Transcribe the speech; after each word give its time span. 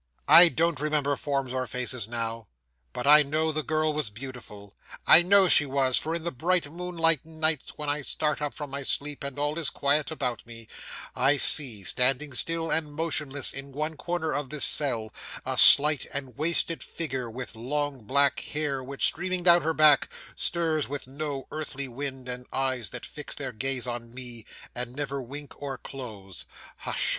'I 0.27 0.49
don't 0.49 0.79
remember 0.79 1.15
forms 1.15 1.53
or 1.53 1.67
faces 1.67 2.07
now, 2.07 2.47
but 2.91 3.05
I 3.05 3.21
know 3.21 3.51
the 3.51 3.61
girl 3.61 3.93
was 3.93 4.09
beautiful. 4.09 4.73
I 5.05 5.21
know 5.21 5.47
she 5.47 5.67
was; 5.67 5.95
for 5.95 6.15
in 6.15 6.23
the 6.23 6.31
bright 6.31 6.71
moonlight 6.71 7.23
nights, 7.23 7.73
when 7.77 7.87
I 7.87 8.01
start 8.01 8.41
up 8.41 8.55
from 8.55 8.71
my 8.71 8.81
sleep, 8.81 9.23
and 9.23 9.37
all 9.37 9.59
is 9.59 9.69
quiet 9.69 10.09
about 10.09 10.43
me, 10.43 10.67
I 11.15 11.37
see, 11.37 11.83
standing 11.83 12.33
still 12.33 12.71
and 12.71 12.91
motionless 12.93 13.53
in 13.53 13.73
one 13.73 13.95
corner 13.95 14.33
of 14.33 14.49
this 14.49 14.65
cell, 14.65 15.13
a 15.45 15.55
slight 15.55 16.07
and 16.11 16.35
wasted 16.35 16.81
figure 16.81 17.29
with 17.29 17.55
long 17.55 18.01
black 18.01 18.39
hair, 18.39 18.83
which, 18.83 19.05
streaming 19.05 19.43
down 19.43 19.61
her 19.61 19.75
back, 19.75 20.09
stirs 20.35 20.89
with 20.89 21.05
no 21.07 21.45
earthly 21.51 21.87
wind, 21.87 22.27
and 22.27 22.47
eyes 22.51 22.89
that 22.89 23.05
fix 23.05 23.35
their 23.35 23.51
gaze 23.53 23.85
on 23.85 24.11
me, 24.15 24.47
and 24.73 24.95
never 24.95 25.21
wink 25.21 25.61
or 25.61 25.77
close. 25.77 26.45
Hush! 26.77 27.09